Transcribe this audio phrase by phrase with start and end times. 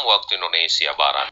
[0.00, 1.28] waktu Indonesia Barat.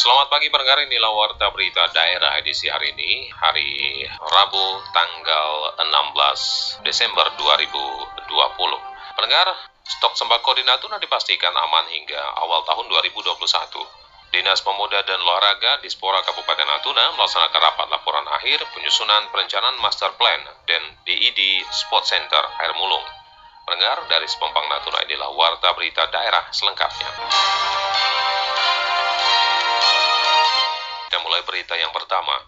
[0.00, 7.28] Selamat pagi pendengar, inilah Warta Berita Daerah edisi hari ini, hari Rabu tanggal 16 Desember
[7.36, 8.32] 2020.
[9.12, 9.48] Pendengar,
[9.84, 14.09] stok sembako di Natuna dipastikan aman hingga awal tahun 2021.
[14.30, 20.14] Dinas Pemuda dan Olahraga di Spora Kabupaten Natuna melaksanakan rapat laporan akhir penyusunan perencanaan master
[20.14, 20.38] plan
[20.70, 23.02] dan DID Sport Center Air Mulung.
[23.66, 27.10] Pendengar dari Sepompang Natuna inilah Warta Berita Daerah selengkapnya.
[31.10, 32.38] Kita mulai berita yang pertama.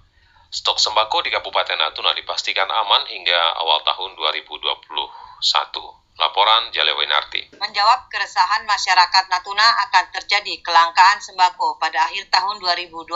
[0.55, 6.02] Stok sembako di Kabupaten Natuna dipastikan aman hingga awal tahun 2021.
[6.12, 7.57] Laporan Jalewinarti.
[7.57, 13.09] Menjawab keresahan masyarakat Natuna akan terjadi kelangkaan sembako pada akhir tahun 2020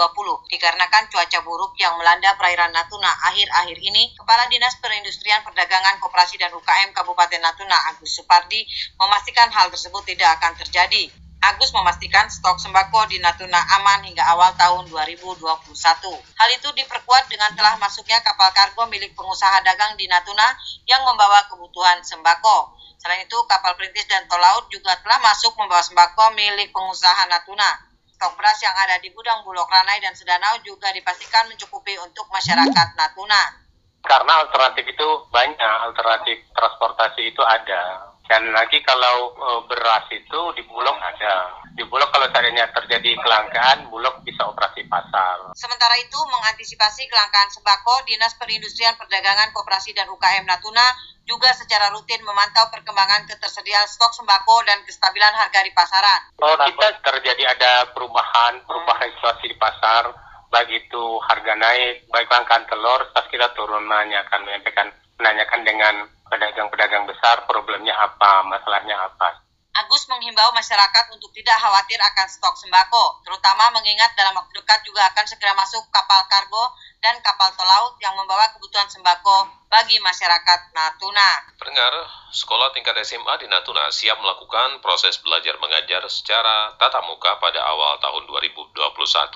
[0.49, 6.51] dikarenakan cuaca buruk yang melanda perairan Natuna akhir-akhir ini, Kepala Dinas Perindustrian Perdagangan Koperasi dan
[6.57, 8.65] UKM Kabupaten Natuna Agus Supardi
[8.97, 11.13] memastikan hal tersebut tidak akan terjadi.
[11.47, 15.47] Agus memastikan stok sembako di Natuna aman hingga awal tahun 2021.
[16.17, 20.57] Hal itu diperkuat dengan telah masuknya kapal kargo milik pengusaha dagang di Natuna
[20.89, 22.76] yang membawa kebutuhan sembako.
[22.97, 27.71] Selain itu, kapal perintis dan tol laut juga telah masuk membawa sembako milik pengusaha Natuna.
[28.17, 32.89] Stok beras yang ada di gudang Bulog Ranai dan Sedanau juga dipastikan mencukupi untuk masyarakat
[32.97, 33.67] Natuna.
[34.01, 40.63] Karena alternatif itu banyak, alternatif transportasi itu ada dan lagi kalau e, beras itu di
[40.67, 41.63] Bulog ada.
[41.79, 45.55] Di Bulog kalau seandainya terjadi kelangkaan, Bulog bisa operasi pasar.
[45.55, 50.83] Sementara itu, mengantisipasi kelangkaan sembako, Dinas Perindustrian Perdagangan Koperasi dan UKM Natuna
[51.27, 56.23] juga secara rutin memantau perkembangan ketersediaan stok sembako dan kestabilan harga di pasaran.
[56.39, 60.15] Oh, kita terjadi ada perubahan, perubahan situasi di pasar,
[60.55, 65.95] baik itu harga naik, baik kelangkaan telur, pas kita turun menanyakan, menyampaikan, menanyakan dengan
[66.31, 69.43] pedagang-pedagang besar problemnya apa, masalahnya apa.
[69.77, 75.05] Agus menghimbau masyarakat untuk tidak khawatir akan stok sembako, terutama mengingat dalam waktu dekat juga
[75.13, 76.73] akan segera masuk kapal kargo
[77.05, 81.53] dan kapal tol laut yang membawa kebutuhan sembako bagi masyarakat Natuna.
[81.61, 81.93] Pendengar,
[82.33, 88.01] sekolah tingkat SMA di Natuna siap melakukan proses belajar mengajar secara tatap muka pada awal
[88.01, 88.73] tahun 2021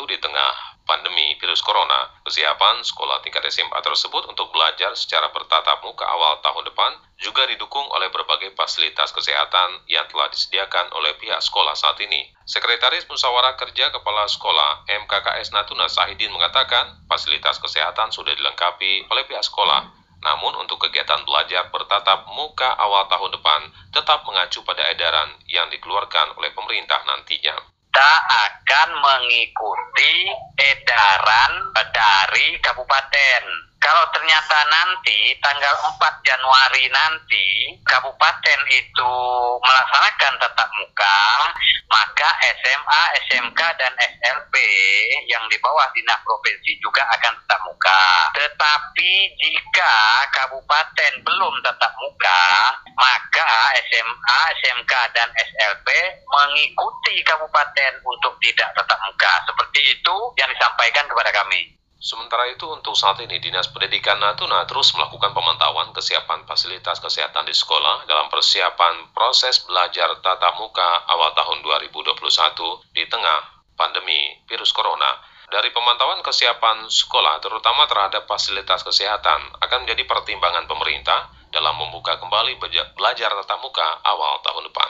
[0.08, 6.08] di tengah pandemi virus corona, kesiapan sekolah tingkat SMA tersebut untuk belajar secara bertatap muka
[6.08, 11.76] awal tahun depan juga didukung oleh berbagai fasilitas kesehatan yang telah disediakan oleh pihak sekolah
[11.76, 12.32] saat ini.
[12.48, 19.44] Sekretaris Musyawarah Kerja Kepala Sekolah MKKS Natuna Sahidin mengatakan fasilitas kesehatan sudah dilengkapi oleh pihak
[19.44, 19.99] sekolah.
[20.20, 23.60] Namun untuk kegiatan belajar bertatap muka awal tahun depan
[23.92, 27.56] tetap mengacu pada edaran yang dikeluarkan oleh pemerintah nantinya.
[27.90, 33.42] Kita akan mengikuti edaran dari kabupaten.
[33.80, 39.14] Kalau ternyata nanti tanggal 4 Januari nanti kabupaten itu
[39.64, 41.18] melaksanakan tatap muka,
[41.90, 42.30] maka
[42.62, 44.54] SMA, SMK dan SLP
[45.26, 48.02] yang di bawah dinas provinsi juga akan tatap muka.
[48.38, 49.12] Tetapi
[49.42, 49.94] jika
[50.30, 52.42] kabupaten belum tatap muka,
[52.94, 53.50] maka
[53.90, 55.88] SMA, SMK dan SLP
[56.30, 59.32] mengikuti kabupaten untuk tidak tatap muka.
[59.50, 61.79] Seperti itu yang disampaikan kepada kami.
[62.00, 67.52] Sementara itu untuk saat ini Dinas Pendidikan Natuna terus melakukan pemantauan kesiapan fasilitas kesehatan di
[67.52, 72.16] sekolah dalam persiapan proses belajar tatap muka awal tahun 2021
[72.96, 73.40] di tengah
[73.76, 74.16] pandemi
[74.48, 75.12] virus corona.
[75.52, 82.56] Dari pemantauan kesiapan sekolah terutama terhadap fasilitas kesehatan akan menjadi pertimbangan pemerintah dalam membuka kembali
[82.96, 84.88] belajar tatap muka awal tahun depan.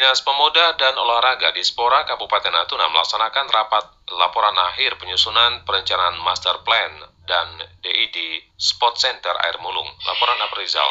[0.00, 3.84] Dinas Pemuda dan Olahraga di Spora Kabupaten Natuna melaksanakan rapat
[4.16, 9.84] laporan akhir penyusunan perencanaan master plan dan DID Sport Center Air Mulung.
[10.08, 10.88] Laporan Aprizal.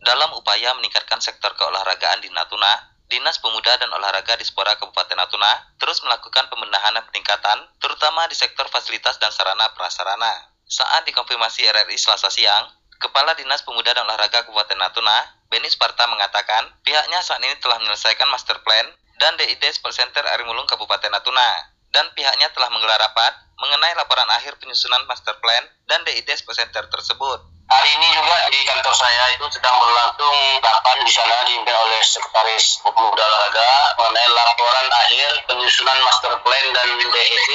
[0.00, 5.76] Dalam upaya meningkatkan sektor keolahragaan di Natuna, Dinas Pemuda dan Olahraga di Spora Kabupaten Natuna
[5.76, 10.48] terus melakukan pembenahan dan peningkatan, terutama di sektor fasilitas dan sarana prasarana.
[10.64, 12.72] Saat dikonfirmasi RRI Selasa siang,
[13.04, 18.24] Kepala Dinas Pemuda dan Olahraga Kabupaten Natuna, Beni Sparta mengatakan pihaknya saat ini telah menyelesaikan
[18.32, 18.88] master plan
[19.20, 24.56] dan DID Sport Center Arimulung Kabupaten Natuna dan pihaknya telah menggelar rapat mengenai laporan akhir
[24.56, 27.44] penyusunan master plan dan DID Sport Center tersebut.
[27.68, 33.22] Hari ini juga di kantor saya itu sedang berlangsung rapat sana dipimpin oleh Sekretaris Pemuda
[33.22, 33.70] Olahraga
[34.02, 37.48] mengenai laporan akhir penyusunan master plan dan DEC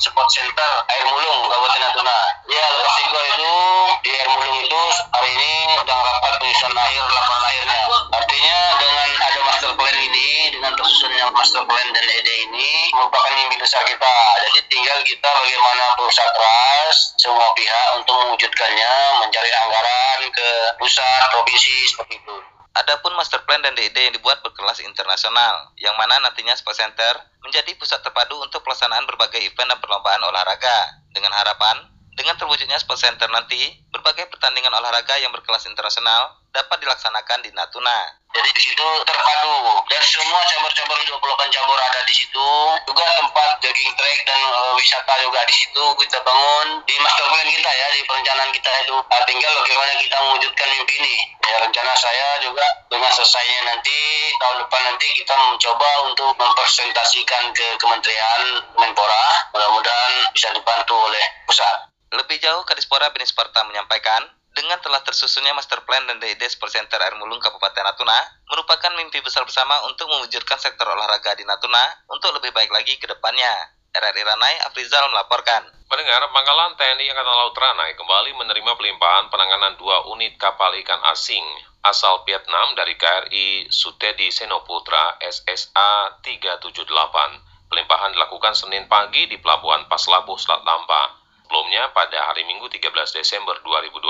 [0.00, 2.18] Sport Center Air Mulung Kabupaten Natuna.
[2.48, 2.64] Ya,
[3.12, 3.52] gua itu
[4.00, 4.80] di Air Mulung itu
[5.12, 7.80] hari ini sedang rapat penyusunan akhir laporan akhirnya.
[8.16, 13.60] Artinya dengan ada master plan ini dengan tersusunnya master plan dan ED ini merupakan mimpi
[13.60, 14.16] besar kita.
[14.40, 20.48] Jadi tinggal kita bagaimana berusaha keras semua pihak untuk mewujudkannya, mencari anggaran ke
[20.80, 22.51] pusat, provinsi, seperti itu.
[22.72, 27.68] Adapun master plan dan DID yang dibuat berkelas internasional, yang mana nantinya Sport Center menjadi
[27.76, 31.04] pusat terpadu untuk pelaksanaan berbagai event dan perlombaan olahraga.
[31.12, 31.91] Dengan harapan,
[32.22, 33.58] dengan terwujudnya Sport Center nanti,
[33.90, 37.98] berbagai pertandingan olahraga yang berkelas internasional dapat dilaksanakan di Natuna.
[38.30, 42.48] Jadi di situ terpadu dan semua cabur-cabur 28 cabur ada di situ.
[42.86, 47.48] Juga tempat jogging track dan uh, wisata juga di situ kita bangun di master plan
[47.50, 48.96] kita ya di perencanaan kita itu.
[49.02, 51.16] Nah, tinggal bagaimana kita mewujudkan mimpi ini.
[51.42, 53.98] Ya rencana saya juga dengan selesainya nanti
[54.40, 58.40] tahun depan nanti kita mencoba untuk mempresentasikan ke Kementerian
[58.78, 59.52] Menpora.
[59.52, 61.91] Mudah-mudahan bisa dibantu oleh pusat.
[62.12, 67.16] Lebih jauh, Kadispora Benisparta menyampaikan, dengan telah tersusunnya master plan dan DID Sport Center Air
[67.16, 68.20] Mulung Kabupaten Natuna
[68.52, 73.08] merupakan mimpi besar bersama untuk mewujudkan sektor olahraga di Natuna untuk lebih baik lagi ke
[73.08, 73.48] depannya.
[73.92, 75.68] RRI Ranai Afrizal melaporkan.
[75.88, 81.44] Mendengar, Pangkalan TNI Angkatan Laut Ranai kembali menerima pelimpahan penanganan dua unit kapal ikan asing
[81.84, 87.68] asal Vietnam dari KRI Sutedi Senoputra SSA 378.
[87.68, 91.21] Pelimpahan dilakukan Senin pagi di Pelabuhan Paslabuh Selat Lampa.
[91.52, 94.00] Sebelumnya, pada hari Minggu 13 Desember 2020,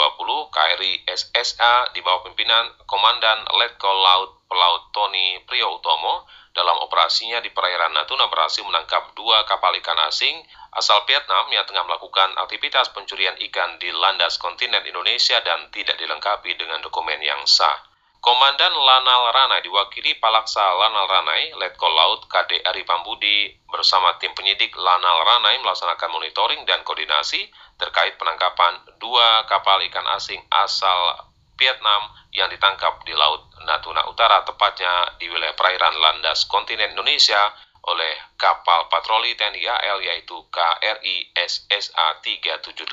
[0.54, 6.22] KRI SSA di bawah pimpinan Komandan Letkol Laut Pelaut Tony Utomo
[6.54, 10.38] dalam operasinya di perairan Natuna berhasil menangkap dua kapal ikan asing
[10.78, 16.54] asal Vietnam yang tengah melakukan aktivitas pencurian ikan di landas kontinen Indonesia dan tidak dilengkapi
[16.54, 17.91] dengan dokumen yang sah.
[18.22, 24.78] Komandan Lanal Ranai diwakili Palaksa Lanal Ranai, Letkol Laut KD Ari Pambudi bersama tim penyidik
[24.78, 27.50] Lanal Ranai melaksanakan monitoring dan koordinasi
[27.82, 31.18] terkait penangkapan dua kapal ikan asing asal
[31.58, 37.50] Vietnam yang ditangkap di Laut Natuna Utara, tepatnya di wilayah perairan landas kontinen Indonesia
[37.90, 42.86] oleh kapal patroli TNI AL yaitu KRI SSA 378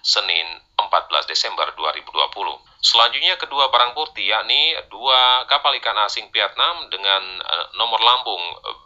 [0.00, 0.48] Senin
[0.80, 2.75] 14 Desember 2020.
[2.86, 8.38] Selanjutnya kedua barang bukti yakni dua kapal ikan asing Vietnam dengan uh, nomor lambung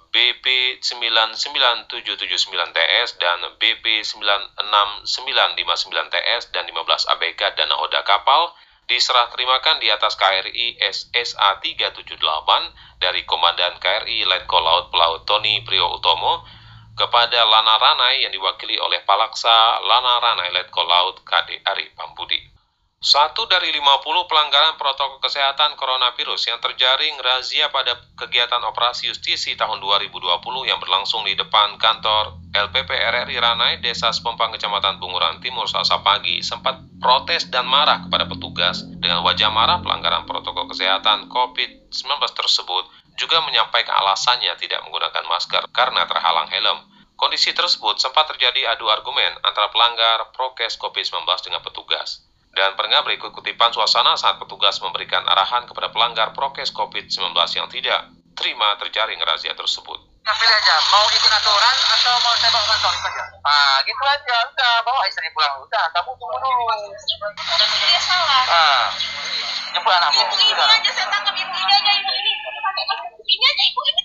[0.09, 8.57] BP 99779TS dan BP 96959TS dan 15 ABK dan nahoda kapal
[8.89, 16.01] diserah terimakan di atas KRI SSA 378 dari Komandan KRI Letkol Laut Pelaut Tony Prio
[16.01, 16.49] Utomo
[16.97, 22.60] kepada Lana Ranai yang diwakili oleh Palaksa Lana Ranai Letkol Laut KD Ari Pampudi.
[23.01, 29.81] Satu dari 50 pelanggaran protokol kesehatan coronavirus yang terjaring razia pada kegiatan operasi justisi tahun
[29.81, 30.21] 2020
[30.69, 36.45] yang berlangsung di depan kantor LPP RRI Ranai, Desa Sepompang, Kecamatan Bunguran Timur, Selasa pagi,
[36.45, 38.85] sempat protes dan marah kepada petugas.
[38.85, 42.05] Dengan wajah marah, pelanggaran protokol kesehatan COVID-19
[42.37, 42.85] tersebut
[43.17, 46.85] juga menyampaikan alasannya tidak menggunakan masker karena terhalang helm.
[47.17, 52.29] Kondisi tersebut sempat terjadi adu argumen antara pelanggar prokes COVID-19 dengan petugas.
[52.51, 58.11] Dan pernah berikut kutipan suasana saat petugas memberikan arahan kepada pelanggar prokes COVID-19 yang tidak
[58.35, 60.11] terima terjaring razia tersebut.
[60.21, 63.25] Pilih aja, mau ikut aturan atau mau saya bawa kantor itu aja?
[63.43, 66.65] Ah, gitu aja, udah bawa istri pulang, udah, kamu tunggu dulu.
[66.95, 68.43] Dia salah.
[68.47, 68.85] Ah,
[69.75, 70.23] jemput anakmu.
[70.23, 72.33] Ibu ini aja saya tangkap ibu ini aja ibu ini.
[73.27, 74.03] Ini aja ibu ini.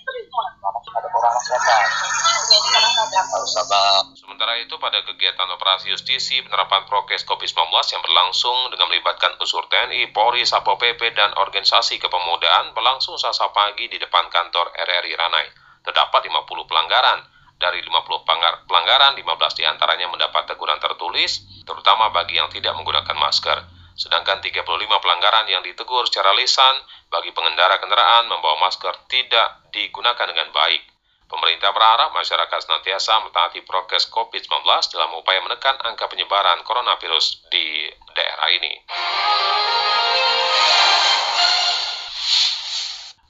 [4.18, 10.10] Sementara itu, pada kegiatan operasi justisi penerapan prokes COVID-19 yang berlangsung dengan melibatkan unsur TNI,
[10.10, 15.46] Polri, Satpol PP, dan organisasi kepemudaan berlangsung selasa pagi di depan kantor RRI Ranai.
[15.86, 17.22] Terdapat 50 pelanggaran.
[17.56, 18.28] Dari 50
[18.68, 23.75] pelanggaran, 15 di antaranya mendapat teguran tertulis, terutama bagi yang tidak menggunakan masker.
[23.96, 24.60] Sedangkan 35
[25.00, 26.76] pelanggaran yang ditegur secara lisan
[27.08, 30.84] bagi pengendara kendaraan membawa masker tidak digunakan dengan baik.
[31.26, 34.62] Pemerintah berharap masyarakat senantiasa mentaati prokes COVID-19
[34.94, 38.72] dalam upaya menekan angka penyebaran coronavirus di daerah ini.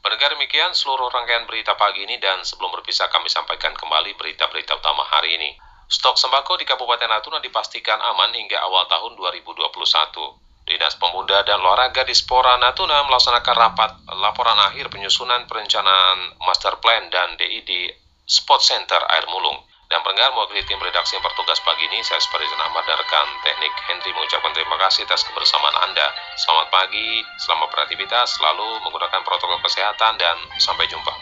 [0.03, 5.07] Pendengar demikian seluruh rangkaian berita pagi ini dan sebelum berpisah kami sampaikan kembali berita-berita utama
[5.09, 5.51] hari ini.
[5.87, 10.46] Stok sembako di Kabupaten Natuna dipastikan aman hingga awal tahun 2021.
[10.67, 17.07] Dinas Pemuda dan Olahraga di Spora Natuna melaksanakan rapat laporan akhir penyusunan perencanaan master plan
[17.07, 17.95] dan DID
[18.27, 19.63] Spot Center Air Mulung.
[19.87, 23.71] Dan pendengar mewakili tim redaksi yang bertugas pagi ini, saya Sparizan Ahmad dan rekan teknik
[23.87, 26.11] Henry mengucapkan terima kasih atas kebersamaan Anda.
[26.35, 31.15] Selamat pagi, selamat beraktivitas, selalu menggunakan protokol kesehatan, dan sampai jumpa.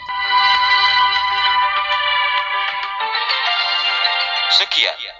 [4.57, 5.04] Sekian